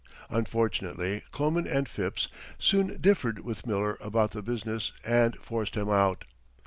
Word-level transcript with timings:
Unfortunately 0.31 1.21
Kloman 1.31 1.67
and 1.67 1.87
Phipps 1.87 2.27
soon 2.57 2.97
differed 2.99 3.41
with 3.41 3.67
Miller 3.67 3.99
about 4.01 4.31
the 4.31 4.41
business 4.41 4.93
and 5.05 5.35
forced 5.35 5.75
him 5.77 5.89
out. 5.89 6.25